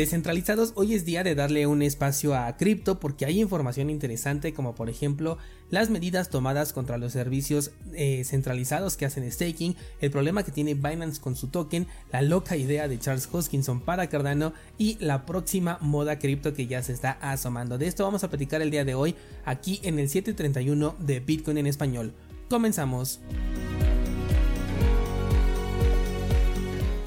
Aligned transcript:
Descentralizados, 0.00 0.72
hoy 0.76 0.94
es 0.94 1.04
día 1.04 1.22
de 1.22 1.34
darle 1.34 1.66
un 1.66 1.82
espacio 1.82 2.34
a 2.34 2.56
cripto 2.56 2.98
porque 2.98 3.26
hay 3.26 3.38
información 3.38 3.90
interesante 3.90 4.54
como 4.54 4.74
por 4.74 4.88
ejemplo 4.88 5.36
las 5.68 5.90
medidas 5.90 6.30
tomadas 6.30 6.72
contra 6.72 6.96
los 6.96 7.12
servicios 7.12 7.72
eh, 7.92 8.24
centralizados 8.24 8.96
que 8.96 9.04
hacen 9.04 9.30
staking, 9.30 9.76
el 10.00 10.10
problema 10.10 10.42
que 10.42 10.52
tiene 10.52 10.72
Binance 10.72 11.20
con 11.20 11.36
su 11.36 11.48
token, 11.48 11.86
la 12.12 12.22
loca 12.22 12.56
idea 12.56 12.88
de 12.88 12.98
Charles 12.98 13.28
Hoskinson 13.30 13.82
para 13.82 14.06
Cardano 14.06 14.54
y 14.78 14.96
la 15.00 15.26
próxima 15.26 15.76
moda 15.82 16.18
cripto 16.18 16.54
que 16.54 16.66
ya 16.66 16.82
se 16.82 16.94
está 16.94 17.18
asomando. 17.20 17.76
De 17.76 17.86
esto 17.86 18.02
vamos 18.02 18.24
a 18.24 18.30
platicar 18.30 18.62
el 18.62 18.70
día 18.70 18.86
de 18.86 18.94
hoy 18.94 19.16
aquí 19.44 19.80
en 19.82 19.98
el 19.98 20.08
731 20.08 20.96
de 20.98 21.20
Bitcoin 21.20 21.58
en 21.58 21.66
español. 21.66 22.14
Comenzamos. 22.48 23.20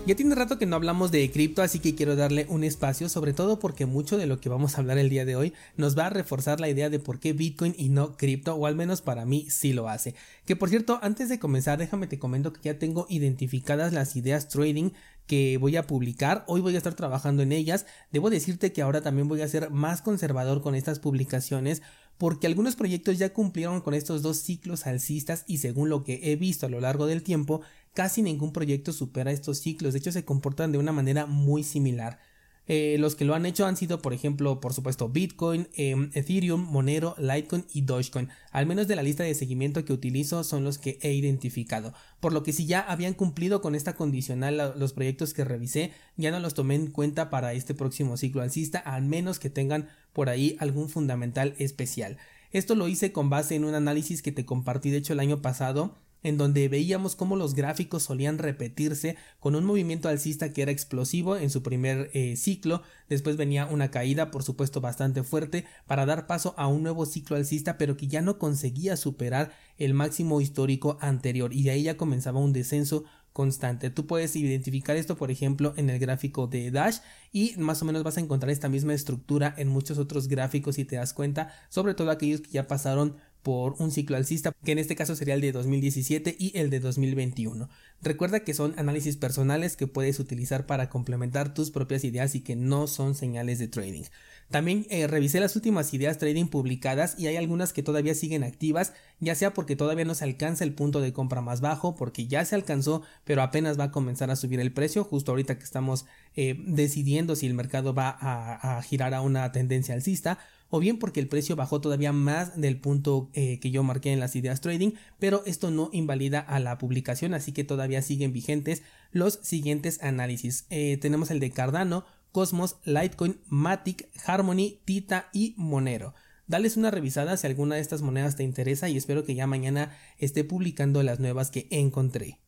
Ya 0.05 0.15
tiene 0.15 0.35
rato 0.35 0.57
que 0.57 0.65
no 0.65 0.75
hablamos 0.75 1.11
de 1.11 1.31
cripto, 1.31 1.61
así 1.61 1.79
que 1.79 1.95
quiero 1.95 2.17
darle 2.17 2.45
un 2.49 2.65
espacio, 2.65 3.07
sobre 3.07 3.31
todo 3.31 3.59
porque 3.59 3.85
mucho 3.85 4.17
de 4.17 4.25
lo 4.25 4.41
que 4.41 4.49
vamos 4.49 4.75
a 4.75 4.81
hablar 4.81 4.97
el 4.97 5.09
día 5.09 5.23
de 5.23 5.37
hoy 5.37 5.53
nos 5.77 5.97
va 5.97 6.07
a 6.07 6.09
reforzar 6.09 6.59
la 6.59 6.67
idea 6.67 6.89
de 6.89 6.99
por 6.99 7.21
qué 7.21 7.31
Bitcoin 7.31 7.73
y 7.77 7.87
no 7.87 8.17
cripto, 8.17 8.53
o 8.53 8.65
al 8.65 8.75
menos 8.75 9.01
para 9.01 9.23
mí 9.25 9.47
sí 9.49 9.71
lo 9.71 9.87
hace. 9.87 10.13
Que 10.45 10.57
por 10.57 10.67
cierto, 10.67 10.99
antes 11.01 11.29
de 11.29 11.39
comenzar, 11.39 11.77
déjame 11.77 12.07
te 12.07 12.19
comento 12.19 12.51
que 12.51 12.59
ya 12.63 12.77
tengo 12.77 13.05
identificadas 13.07 13.93
las 13.93 14.17
ideas 14.17 14.49
trading 14.49 14.89
que 15.25 15.57
voy 15.57 15.77
a 15.77 15.87
publicar. 15.87 16.43
Hoy 16.47 16.59
voy 16.59 16.75
a 16.75 16.79
estar 16.79 16.95
trabajando 16.95 17.41
en 17.41 17.53
ellas. 17.53 17.85
Debo 18.11 18.29
decirte 18.29 18.73
que 18.73 18.81
ahora 18.81 18.99
también 18.99 19.29
voy 19.29 19.41
a 19.41 19.47
ser 19.47 19.69
más 19.69 20.01
conservador 20.01 20.61
con 20.61 20.75
estas 20.75 20.99
publicaciones 20.99 21.81
porque 22.17 22.47
algunos 22.47 22.75
proyectos 22.75 23.17
ya 23.17 23.33
cumplieron 23.33 23.81
con 23.81 23.93
estos 23.93 24.21
dos 24.21 24.37
ciclos 24.37 24.85
alcistas 24.85 25.45
y 25.47 25.57
según 25.57 25.89
lo 25.89 26.03
que 26.03 26.19
he 26.23 26.35
visto 26.35 26.65
a 26.65 26.69
lo 26.69 26.79
largo 26.79 27.07
del 27.07 27.23
tiempo, 27.23 27.61
casi 27.93 28.21
ningún 28.21 28.53
proyecto 28.53 28.93
supera 28.93 29.31
estos 29.31 29.59
ciclos, 29.59 29.93
de 29.93 29.99
hecho 29.99 30.11
se 30.11 30.25
comportan 30.25 30.71
de 30.71 30.77
una 30.77 30.91
manera 30.91 31.25
muy 31.25 31.63
similar. 31.63 32.19
Eh, 32.65 32.95
los 32.97 33.15
que 33.15 33.25
lo 33.25 33.35
han 33.35 33.45
hecho 33.45 33.65
han 33.65 33.75
sido, 33.75 34.01
por 34.01 34.13
ejemplo, 34.13 34.61
por 34.61 34.73
supuesto, 34.73 35.09
Bitcoin, 35.09 35.67
em, 35.73 36.11
Ethereum, 36.13 36.61
Monero, 36.61 37.13
Litecoin 37.17 37.65
y 37.73 37.81
Dogecoin. 37.81 38.29
Al 38.51 38.65
menos 38.65 38.87
de 38.87 38.95
la 38.95 39.03
lista 39.03 39.23
de 39.23 39.35
seguimiento 39.35 39.83
que 39.83 39.91
utilizo 39.91 40.45
son 40.45 40.63
los 40.63 40.77
que 40.77 40.97
he 41.01 41.11
identificado. 41.11 41.93
Por 42.21 42.31
lo 42.31 42.41
que 42.43 42.53
si 42.53 42.65
ya 42.65 42.79
habían 42.79 43.15
cumplido 43.15 43.61
con 43.61 43.75
esta 43.75 43.95
condicional 43.95 44.73
los 44.77 44.93
proyectos 44.93 45.33
que 45.33 45.43
revisé, 45.43 45.91
ya 46.15 46.31
no 46.31 46.39
los 46.39 46.53
tomé 46.53 46.75
en 46.75 46.87
cuenta 46.87 47.29
para 47.29 47.53
este 47.53 47.73
próximo 47.73 48.15
ciclo 48.15 48.41
alcista, 48.41 48.79
al 48.79 49.03
menos 49.03 49.39
que 49.39 49.49
tengan 49.49 49.89
por 50.13 50.29
ahí 50.29 50.55
algún 50.59 50.87
fundamental 50.87 51.55
especial. 51.57 52.17
Esto 52.51 52.75
lo 52.75 52.87
hice 52.87 53.11
con 53.11 53.29
base 53.29 53.55
en 53.55 53.65
un 53.65 53.75
análisis 53.75 54.21
que 54.21 54.31
te 54.31 54.45
compartí 54.45 54.89
de 54.89 54.97
hecho 54.97 55.13
el 55.13 55.19
año 55.19 55.41
pasado 55.41 55.95
en 56.23 56.37
donde 56.37 56.67
veíamos 56.69 57.15
cómo 57.15 57.35
los 57.35 57.53
gráficos 57.53 58.03
solían 58.03 58.37
repetirse 58.37 59.17
con 59.39 59.55
un 59.55 59.65
movimiento 59.65 60.09
alcista 60.09 60.51
que 60.51 60.61
era 60.61 60.71
explosivo 60.71 61.37
en 61.37 61.49
su 61.49 61.61
primer 61.61 62.09
eh, 62.13 62.35
ciclo, 62.35 62.81
después 63.09 63.37
venía 63.37 63.65
una 63.67 63.91
caída 63.91 64.31
por 64.31 64.43
supuesto 64.43 64.81
bastante 64.81 65.23
fuerte 65.23 65.65
para 65.85 66.05
dar 66.05 66.25
paso 66.27 66.55
a 66.57 66.67
un 66.67 66.83
nuevo 66.83 67.05
ciclo 67.05 67.35
alcista 67.35 67.77
pero 67.77 67.97
que 67.97 68.07
ya 68.07 68.21
no 68.21 68.39
conseguía 68.39 68.97
superar 68.97 69.51
el 69.77 69.93
máximo 69.93 70.41
histórico 70.41 70.97
anterior 71.01 71.53
y 71.53 71.63
de 71.63 71.71
ahí 71.71 71.83
ya 71.83 71.97
comenzaba 71.97 72.39
un 72.39 72.53
descenso 72.53 73.03
constante. 73.33 73.89
Tú 73.89 74.05
puedes 74.05 74.35
identificar 74.35 74.95
esto, 74.95 75.17
por 75.17 75.31
ejemplo, 75.31 75.73
en 75.75 75.89
el 75.89 75.99
gráfico 75.99 76.47
de 76.47 76.71
Dash 76.71 76.99
y 77.31 77.55
más 77.57 77.81
o 77.81 77.85
menos 77.85 78.03
vas 78.03 78.17
a 78.17 78.21
encontrar 78.21 78.51
esta 78.51 78.69
misma 78.69 78.93
estructura 78.93 79.53
en 79.57 79.67
muchos 79.67 79.97
otros 79.97 80.27
gráficos 80.27 80.75
si 80.75 80.85
te 80.85 80.95
das 80.95 81.13
cuenta, 81.13 81.51
sobre 81.69 81.95
todo 81.95 82.11
aquellos 82.11 82.41
que 82.41 82.51
ya 82.51 82.67
pasaron 82.67 83.17
por 83.43 83.75
un 83.79 83.91
ciclo 83.91 84.15
alcista, 84.15 84.53
que 84.63 84.71
en 84.71 84.79
este 84.79 84.95
caso 84.95 85.15
sería 85.15 85.35
el 85.35 85.41
de 85.41 85.51
2017 85.51 86.35
y 86.39 86.57
el 86.57 86.69
de 86.69 86.79
2021. 86.79 87.69
Recuerda 88.01 88.39
que 88.39 88.53
son 88.53 88.73
análisis 88.77 89.17
personales 89.17 89.75
que 89.75 89.85
puedes 89.85 90.19
utilizar 90.19 90.65
para 90.65 90.89
complementar 90.89 91.53
tus 91.53 91.69
propias 91.69 92.05
ideas 92.05 92.35
y 92.35 92.41
que 92.41 92.55
no 92.55 92.87
son 92.87 93.15
señales 93.15 93.59
de 93.59 93.67
trading. 93.67 94.03
También 94.49 94.85
eh, 94.89 95.07
revisé 95.07 95.39
las 95.39 95.55
últimas 95.55 95.93
ideas 95.93 96.17
trading 96.17 96.45
publicadas 96.45 97.19
y 97.19 97.27
hay 97.27 97.35
algunas 97.35 97.73
que 97.73 97.83
todavía 97.83 98.15
siguen 98.15 98.43
activas, 98.43 98.93
ya 99.19 99.35
sea 99.35 99.53
porque 99.53 99.75
todavía 99.75 100.05
no 100.05 100.15
se 100.15 100.23
alcanza 100.23 100.63
el 100.63 100.73
punto 100.73 101.01
de 101.01 101.11
compra 101.11 101.41
más 101.41 101.59
bajo, 101.59 101.95
porque 101.95 102.27
ya 102.27 102.45
se 102.45 102.55
alcanzó, 102.55 103.01
pero 103.25 103.41
apenas 103.41 103.79
va 103.79 103.85
a 103.85 103.91
comenzar 103.91 104.31
a 104.31 104.35
subir 104.35 104.59
el 104.59 104.71
precio, 104.71 105.03
justo 105.03 105.31
ahorita 105.31 105.57
que 105.57 105.63
estamos 105.63 106.05
eh, 106.35 106.55
decidiendo 106.65 107.35
si 107.35 107.47
el 107.47 107.55
mercado 107.55 107.93
va 107.93 108.09
a 108.19 108.81
girar 108.83 109.13
a 109.13 109.21
una 109.21 109.51
tendencia 109.51 109.95
alcista, 109.95 110.39
o 110.75 110.79
bien 110.79 110.97
porque 110.97 111.19
el 111.19 111.27
precio 111.27 111.55
bajó 111.55 111.81
todavía 111.81 112.13
más 112.13 112.59
del 112.59 112.79
punto 112.79 113.29
eh, 113.33 113.59
que 113.59 113.69
yo 113.69 113.83
marqué 113.83 114.11
en 114.11 114.19
las 114.19 114.35
ideas 114.35 114.59
trading, 114.59 114.93
pero 115.19 115.43
esto 115.45 115.69
no 115.69 115.91
invalida 115.93 116.39
a 116.39 116.59
la 116.59 116.79
publicación, 116.79 117.35
así 117.35 117.51
que 117.51 117.63
todavía 117.63 118.01
siguen 118.01 118.33
vigentes 118.33 118.81
los 119.11 119.39
siguientes 119.43 120.01
análisis. 120.01 120.65
Eh, 120.71 120.97
tenemos 120.97 121.29
el 121.29 121.39
de 121.39 121.51
Cardano, 121.51 122.05
Cosmos, 122.31 122.77
Litecoin, 122.85 123.37
Matic, 123.49 124.09
Harmony, 124.25 124.79
Tita 124.83 125.29
y 125.31 125.53
Monero. 125.57 126.15
Dales 126.47 126.75
una 126.75 126.89
revisada 126.89 127.37
si 127.37 127.45
alguna 127.45 127.75
de 127.75 127.81
estas 127.81 128.01
monedas 128.01 128.35
te 128.35 128.41
interesa 128.41 128.89
y 128.89 128.97
espero 128.97 129.25
que 129.25 129.35
ya 129.35 129.45
mañana 129.45 129.95
esté 130.17 130.43
publicando 130.43 131.03
las 131.03 131.19
nuevas 131.19 131.51
que 131.51 131.67
encontré. 131.69 132.39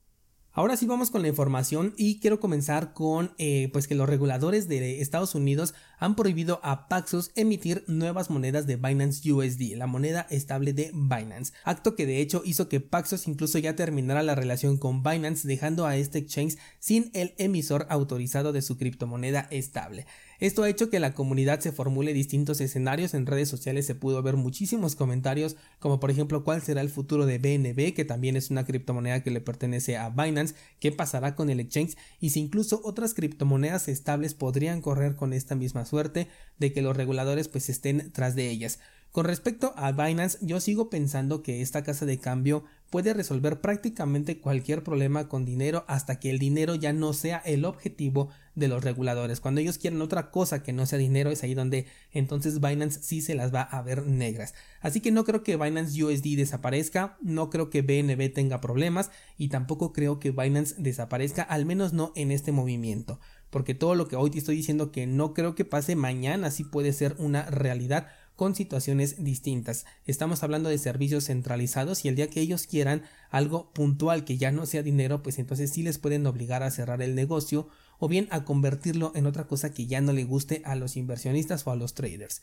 Ahora 0.57 0.77
sí 0.77 0.85
vamos 0.85 1.11
con 1.11 1.21
la 1.21 1.27
información 1.27 1.93
y 1.97 2.21
quiero 2.21 2.39
comenzar 2.39 2.93
con 2.93 3.33
eh, 3.37 3.69
pues 3.73 3.89
que 3.89 3.95
los 3.95 4.07
reguladores 4.07 4.69
de 4.69 5.01
Estados 5.01 5.35
Unidos 5.35 5.73
han 5.99 6.15
prohibido 6.15 6.61
a 6.63 6.87
Paxos 6.87 7.33
emitir 7.35 7.83
nuevas 7.87 8.29
monedas 8.29 8.65
de 8.65 8.77
Binance 8.77 9.29
USD, 9.29 9.75
la 9.75 9.85
moneda 9.85 10.25
estable 10.29 10.71
de 10.71 10.91
Binance, 10.93 11.51
acto 11.65 11.97
que 11.97 12.05
de 12.05 12.21
hecho 12.21 12.41
hizo 12.45 12.69
que 12.69 12.79
Paxos 12.79 13.27
incluso 13.27 13.57
ya 13.57 13.75
terminara 13.75 14.23
la 14.23 14.33
relación 14.33 14.77
con 14.77 15.03
Binance 15.03 15.45
dejando 15.45 15.85
a 15.87 15.97
este 15.97 16.19
exchange 16.19 16.57
sin 16.79 17.11
el 17.13 17.33
emisor 17.37 17.85
autorizado 17.89 18.53
de 18.53 18.61
su 18.61 18.77
criptomoneda 18.77 19.49
estable. 19.51 20.05
Esto 20.39 20.63
ha 20.63 20.69
hecho 20.69 20.89
que 20.89 20.99
la 20.99 21.13
comunidad 21.13 21.59
se 21.59 21.71
formule 21.71 22.13
distintos 22.13 22.59
escenarios. 22.61 23.13
En 23.13 23.25
redes 23.25 23.49
sociales 23.49 23.85
se 23.85 23.95
pudo 23.95 24.21
ver 24.21 24.35
muchísimos 24.35 24.95
comentarios, 24.95 25.55
como 25.79 25.99
por 25.99 26.11
ejemplo 26.11 26.43
cuál 26.43 26.61
será 26.61 26.81
el 26.81 26.89
futuro 26.89 27.25
de 27.25 27.37
BNB, 27.37 27.93
que 27.93 28.05
también 28.05 28.35
es 28.35 28.49
una 28.51 28.65
criptomoneda 28.65 29.23
que 29.23 29.31
le 29.31 29.41
pertenece 29.41 29.97
a 29.97 30.09
Binance, 30.09 30.55
qué 30.79 30.91
pasará 30.91 31.35
con 31.35 31.49
el 31.49 31.59
exchange 31.59 31.95
y 32.19 32.31
si 32.31 32.41
incluso 32.41 32.81
otras 32.83 33.13
criptomonedas 33.13 33.87
estables 33.87 34.33
podrían 34.33 34.81
correr 34.81 35.15
con 35.15 35.33
esta 35.33 35.55
misma 35.55 35.85
suerte 35.85 36.27
de 36.59 36.73
que 36.73 36.81
los 36.81 36.95
reguladores 36.95 37.47
pues 37.47 37.69
estén 37.69 38.11
tras 38.11 38.35
de 38.35 38.49
ellas. 38.49 38.79
Con 39.15 39.23
respecto 39.23 39.73
a 39.77 39.93
Binance, 39.93 40.37
yo 40.41 40.59
sigo 40.59 40.89
pensando 40.89 41.41
que 41.41 41.61
esta 41.61 41.83
casa 41.83 42.05
de 42.05 42.19
cambio 42.19 42.65
puede 42.89 43.13
resolver 43.13 43.61
prácticamente 43.61 44.39
cualquier 44.39 44.83
problema 44.83 45.27
con 45.27 45.45
dinero 45.45 45.85
hasta 45.87 46.19
que 46.19 46.29
el 46.29 46.39
dinero 46.39 46.75
ya 46.75 46.93
no 46.93 47.13
sea 47.13 47.37
el 47.39 47.65
objetivo 47.65 48.29
de 48.55 48.67
los 48.67 48.83
reguladores. 48.83 49.41
Cuando 49.41 49.61
ellos 49.61 49.77
quieren 49.77 50.01
otra 50.01 50.31
cosa 50.31 50.63
que 50.63 50.73
no 50.73 50.85
sea 50.85 50.97
dinero 50.97 51.29
es 51.29 51.43
ahí 51.43 51.53
donde 51.53 51.87
entonces 52.11 52.61
Binance 52.61 53.01
sí 53.01 53.21
se 53.21 53.35
las 53.35 53.53
va 53.53 53.61
a 53.61 53.81
ver 53.81 54.05
negras. 54.05 54.53
Así 54.81 55.01
que 55.01 55.11
no 55.11 55.25
creo 55.25 55.43
que 55.43 55.57
Binance 55.57 56.01
USD 56.01 56.37
desaparezca, 56.37 57.17
no 57.21 57.49
creo 57.49 57.69
que 57.69 57.81
BNB 57.81 58.33
tenga 58.33 58.61
problemas 58.61 59.11
y 59.37 59.49
tampoco 59.49 59.91
creo 59.91 60.19
que 60.19 60.31
Binance 60.31 60.75
desaparezca, 60.77 61.43
al 61.43 61.65
menos 61.65 61.93
no 61.93 62.13
en 62.15 62.31
este 62.31 62.51
movimiento. 62.51 63.19
Porque 63.49 63.73
todo 63.73 63.95
lo 63.95 64.07
que 64.07 64.15
hoy 64.15 64.31
te 64.31 64.39
estoy 64.39 64.55
diciendo 64.55 64.91
que 64.91 65.07
no 65.07 65.33
creo 65.33 65.55
que 65.55 65.65
pase 65.65 65.95
mañana 65.95 66.51
sí 66.51 66.63
puede 66.63 66.93
ser 66.93 67.15
una 67.19 67.43
realidad 67.43 68.07
con 68.35 68.55
situaciones 68.55 69.23
distintas. 69.23 69.85
Estamos 70.05 70.43
hablando 70.43 70.69
de 70.69 70.77
servicios 70.77 71.25
centralizados 71.25 72.03
y 72.05 72.09
el 72.09 72.15
día 72.15 72.29
que 72.29 72.41
ellos 72.41 72.67
quieran 72.67 73.03
algo 73.29 73.71
puntual 73.71 74.25
que 74.25 74.37
ya 74.37 74.51
no 74.51 74.65
sea 74.65 74.83
dinero, 74.83 75.23
pues 75.23 75.39
entonces 75.39 75.71
sí 75.71 75.83
les 75.83 75.97
pueden 75.97 76.25
obligar 76.27 76.63
a 76.63 76.71
cerrar 76.71 77.01
el 77.01 77.15
negocio 77.15 77.67
o 77.99 78.07
bien 78.07 78.27
a 78.31 78.43
convertirlo 78.43 79.11
en 79.15 79.25
otra 79.25 79.47
cosa 79.47 79.73
que 79.73 79.87
ya 79.87 80.01
no 80.01 80.13
le 80.13 80.23
guste 80.23 80.61
a 80.65 80.75
los 80.75 80.97
inversionistas 80.97 81.65
o 81.65 81.71
a 81.71 81.75
los 81.75 81.93
traders. 81.93 82.41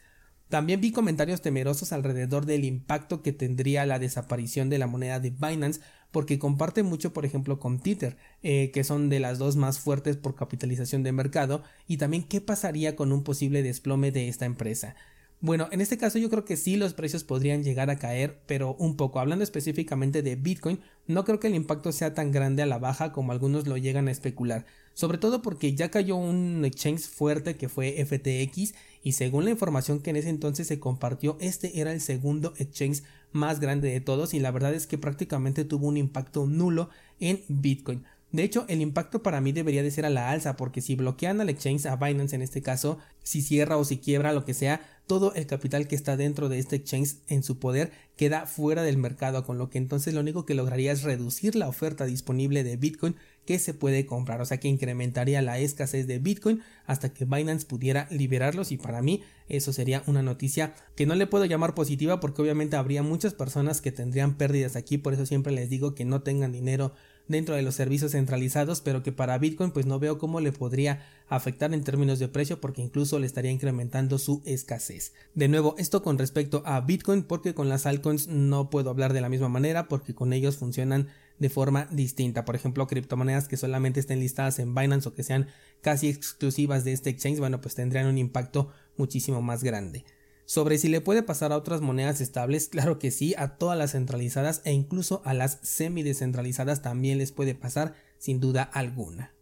También 0.48 0.82
vi 0.82 0.92
comentarios 0.92 1.40
temerosos 1.40 1.92
alrededor 1.92 2.44
del 2.44 2.66
impacto 2.66 3.22
que 3.22 3.32
tendría 3.32 3.86
la 3.86 3.98
desaparición 3.98 4.68
de 4.68 4.76
la 4.76 4.86
moneda 4.86 5.18
de 5.18 5.30
Binance 5.30 5.80
porque 6.10 6.38
comparte 6.38 6.82
mucho 6.82 7.14
por 7.14 7.24
ejemplo 7.24 7.58
con 7.58 7.80
Tether 7.80 8.18
eh, 8.42 8.70
que 8.70 8.84
son 8.84 9.08
de 9.08 9.18
las 9.18 9.38
dos 9.38 9.56
más 9.56 9.78
fuertes 9.78 10.18
por 10.18 10.34
capitalización 10.34 11.04
de 11.04 11.12
mercado 11.12 11.62
y 11.88 11.96
también 11.96 12.24
qué 12.24 12.42
pasaría 12.42 12.96
con 12.96 13.12
un 13.12 13.24
posible 13.24 13.62
desplome 13.62 14.12
de 14.12 14.28
esta 14.28 14.44
empresa. 14.44 14.94
Bueno, 15.42 15.66
en 15.72 15.80
este 15.80 15.98
caso 15.98 16.20
yo 16.20 16.30
creo 16.30 16.44
que 16.44 16.56
sí 16.56 16.76
los 16.76 16.94
precios 16.94 17.24
podrían 17.24 17.64
llegar 17.64 17.90
a 17.90 17.98
caer, 17.98 18.40
pero 18.46 18.76
un 18.78 18.96
poco. 18.96 19.18
Hablando 19.18 19.42
específicamente 19.42 20.22
de 20.22 20.36
Bitcoin, 20.36 20.78
no 21.08 21.24
creo 21.24 21.40
que 21.40 21.48
el 21.48 21.56
impacto 21.56 21.90
sea 21.90 22.14
tan 22.14 22.30
grande 22.30 22.62
a 22.62 22.66
la 22.66 22.78
baja 22.78 23.10
como 23.10 23.32
algunos 23.32 23.66
lo 23.66 23.76
llegan 23.76 24.06
a 24.06 24.12
especular. 24.12 24.66
Sobre 24.94 25.18
todo 25.18 25.42
porque 25.42 25.74
ya 25.74 25.90
cayó 25.90 26.14
un 26.14 26.64
exchange 26.64 27.08
fuerte 27.08 27.56
que 27.56 27.68
fue 27.68 28.04
FTX 28.04 28.74
y 29.02 29.12
según 29.12 29.44
la 29.44 29.50
información 29.50 29.98
que 29.98 30.10
en 30.10 30.16
ese 30.16 30.28
entonces 30.28 30.68
se 30.68 30.78
compartió, 30.78 31.36
este 31.40 31.80
era 31.80 31.92
el 31.92 32.00
segundo 32.00 32.54
exchange 32.58 33.02
más 33.32 33.58
grande 33.58 33.90
de 33.90 34.00
todos 34.00 34.34
y 34.34 34.38
la 34.38 34.52
verdad 34.52 34.74
es 34.74 34.86
que 34.86 34.96
prácticamente 34.96 35.64
tuvo 35.64 35.88
un 35.88 35.96
impacto 35.96 36.46
nulo 36.46 36.88
en 37.18 37.42
Bitcoin. 37.48 38.04
De 38.32 38.42
hecho, 38.42 38.64
el 38.68 38.80
impacto 38.80 39.22
para 39.22 39.42
mí 39.42 39.52
debería 39.52 39.82
de 39.82 39.90
ser 39.90 40.06
a 40.06 40.10
la 40.10 40.30
alza, 40.30 40.56
porque 40.56 40.80
si 40.80 40.94
bloquean 40.96 41.40
al 41.42 41.50
exchange, 41.50 41.84
a 41.84 41.96
Binance 41.96 42.34
en 42.34 42.40
este 42.40 42.62
caso, 42.62 42.98
si 43.22 43.42
cierra 43.42 43.76
o 43.76 43.84
si 43.84 43.98
quiebra, 43.98 44.32
lo 44.32 44.46
que 44.46 44.54
sea, 44.54 44.80
todo 45.06 45.34
el 45.34 45.46
capital 45.46 45.86
que 45.86 45.94
está 45.94 46.16
dentro 46.16 46.48
de 46.48 46.58
este 46.58 46.76
exchange 46.76 47.16
en 47.28 47.42
su 47.42 47.58
poder 47.58 47.92
queda 48.16 48.46
fuera 48.46 48.82
del 48.82 48.96
mercado, 48.96 49.44
con 49.44 49.58
lo 49.58 49.68
que 49.68 49.76
entonces 49.76 50.14
lo 50.14 50.20
único 50.20 50.46
que 50.46 50.54
lograría 50.54 50.92
es 50.92 51.02
reducir 51.02 51.56
la 51.56 51.68
oferta 51.68 52.06
disponible 52.06 52.64
de 52.64 52.76
Bitcoin 52.78 53.16
que 53.44 53.58
se 53.58 53.74
puede 53.74 54.06
comprar, 54.06 54.40
o 54.40 54.46
sea 54.46 54.60
que 54.60 54.68
incrementaría 54.68 55.42
la 55.42 55.58
escasez 55.58 56.06
de 56.06 56.18
Bitcoin 56.18 56.62
hasta 56.86 57.12
que 57.12 57.24
Binance 57.26 57.66
pudiera 57.66 58.06
liberarlos 58.10 58.72
y 58.72 58.78
para 58.78 59.02
mí 59.02 59.22
eso 59.48 59.72
sería 59.72 60.02
una 60.06 60.22
noticia 60.22 60.74
que 60.94 61.04
no 61.04 61.16
le 61.16 61.26
puedo 61.26 61.44
llamar 61.44 61.74
positiva 61.74 62.20
porque 62.20 62.40
obviamente 62.40 62.76
habría 62.76 63.02
muchas 63.02 63.34
personas 63.34 63.80
que 63.80 63.92
tendrían 63.92 64.36
pérdidas 64.36 64.76
aquí, 64.76 64.96
por 64.96 65.12
eso 65.12 65.26
siempre 65.26 65.52
les 65.52 65.68
digo 65.68 65.94
que 65.94 66.04
no 66.04 66.22
tengan 66.22 66.52
dinero 66.52 66.94
dentro 67.28 67.54
de 67.54 67.62
los 67.62 67.74
servicios 67.74 68.12
centralizados, 68.12 68.80
pero 68.80 69.02
que 69.02 69.12
para 69.12 69.38
Bitcoin 69.38 69.70
pues 69.70 69.86
no 69.86 69.98
veo 69.98 70.18
cómo 70.18 70.40
le 70.40 70.52
podría 70.52 71.04
afectar 71.28 71.72
en 71.72 71.84
términos 71.84 72.18
de 72.18 72.28
precio 72.28 72.60
porque 72.60 72.82
incluso 72.82 73.18
le 73.18 73.26
estaría 73.26 73.50
incrementando 73.50 74.18
su 74.18 74.42
escasez. 74.44 75.12
De 75.34 75.48
nuevo, 75.48 75.74
esto 75.78 76.02
con 76.02 76.18
respecto 76.18 76.62
a 76.66 76.80
Bitcoin 76.80 77.22
porque 77.22 77.54
con 77.54 77.68
las 77.68 77.86
altcoins 77.86 78.28
no 78.28 78.70
puedo 78.70 78.90
hablar 78.90 79.12
de 79.12 79.20
la 79.20 79.28
misma 79.28 79.48
manera 79.48 79.88
porque 79.88 80.14
con 80.14 80.32
ellos 80.32 80.56
funcionan 80.56 81.08
de 81.38 81.50
forma 81.50 81.86
distinta. 81.90 82.44
Por 82.44 82.54
ejemplo, 82.54 82.86
criptomonedas 82.86 83.48
que 83.48 83.56
solamente 83.56 84.00
estén 84.00 84.20
listadas 84.20 84.58
en 84.58 84.74
Binance 84.74 85.08
o 85.08 85.14
que 85.14 85.22
sean 85.22 85.48
casi 85.80 86.08
exclusivas 86.08 86.84
de 86.84 86.92
este 86.92 87.10
exchange, 87.10 87.38
bueno, 87.38 87.60
pues 87.60 87.74
tendrían 87.74 88.06
un 88.06 88.18
impacto 88.18 88.70
muchísimo 88.96 89.42
más 89.42 89.64
grande. 89.64 90.04
Sobre 90.44 90.78
si 90.78 90.88
le 90.88 91.00
puede 91.00 91.22
pasar 91.22 91.52
a 91.52 91.56
otras 91.56 91.80
monedas 91.80 92.20
estables, 92.20 92.68
claro 92.68 92.98
que 92.98 93.10
sí, 93.10 93.34
a 93.38 93.56
todas 93.56 93.78
las 93.78 93.92
centralizadas 93.92 94.60
e 94.64 94.72
incluso 94.72 95.22
a 95.24 95.34
las 95.34 95.58
semi 95.62 96.02
descentralizadas 96.02 96.82
también 96.82 97.18
les 97.18 97.32
puede 97.32 97.54
pasar 97.54 97.94
sin 98.18 98.40
duda 98.40 98.62
alguna. 98.62 99.34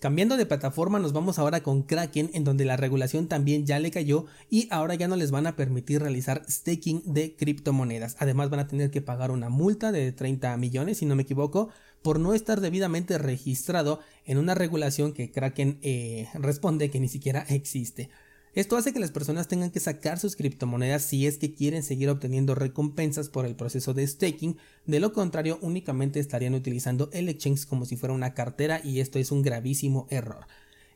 Cambiando 0.00 0.36
de 0.36 0.46
plataforma 0.46 1.00
nos 1.00 1.12
vamos 1.12 1.40
ahora 1.40 1.64
con 1.64 1.82
Kraken 1.82 2.30
en 2.32 2.44
donde 2.44 2.64
la 2.64 2.76
regulación 2.76 3.26
también 3.26 3.66
ya 3.66 3.80
le 3.80 3.90
cayó 3.90 4.26
y 4.48 4.68
ahora 4.70 4.94
ya 4.94 5.08
no 5.08 5.16
les 5.16 5.32
van 5.32 5.48
a 5.48 5.56
permitir 5.56 6.00
realizar 6.00 6.44
staking 6.48 7.02
de 7.04 7.34
criptomonedas. 7.34 8.14
Además 8.20 8.48
van 8.48 8.60
a 8.60 8.68
tener 8.68 8.92
que 8.92 9.02
pagar 9.02 9.32
una 9.32 9.48
multa 9.48 9.90
de 9.90 10.12
30 10.12 10.56
millones 10.56 10.98
si 10.98 11.06
no 11.06 11.16
me 11.16 11.22
equivoco 11.22 11.70
por 12.00 12.20
no 12.20 12.32
estar 12.32 12.60
debidamente 12.60 13.18
registrado 13.18 13.98
en 14.24 14.38
una 14.38 14.54
regulación 14.54 15.12
que 15.12 15.32
Kraken 15.32 15.80
eh, 15.82 16.28
responde 16.34 16.90
que 16.90 17.00
ni 17.00 17.08
siquiera 17.08 17.44
existe. 17.48 18.08
Esto 18.54 18.76
hace 18.76 18.92
que 18.92 19.00
las 19.00 19.10
personas 19.10 19.46
tengan 19.46 19.70
que 19.70 19.80
sacar 19.80 20.18
sus 20.18 20.34
criptomonedas 20.34 21.02
si 21.02 21.26
es 21.26 21.38
que 21.38 21.54
quieren 21.54 21.82
seguir 21.82 22.08
obteniendo 22.08 22.54
recompensas 22.54 23.28
por 23.28 23.46
el 23.46 23.54
proceso 23.54 23.94
de 23.94 24.06
staking, 24.06 24.56
de 24.86 25.00
lo 25.00 25.12
contrario 25.12 25.58
únicamente 25.60 26.18
estarían 26.18 26.54
utilizando 26.54 27.10
el 27.12 27.28
exchange 27.28 27.66
como 27.66 27.84
si 27.84 27.96
fuera 27.96 28.14
una 28.14 28.34
cartera 28.34 28.80
y 28.82 29.00
esto 29.00 29.18
es 29.18 29.30
un 29.30 29.42
gravísimo 29.42 30.06
error. 30.10 30.46